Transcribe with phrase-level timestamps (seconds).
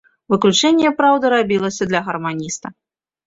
[0.33, 2.67] Выключэнне, праўда, рабілася для гарманіста.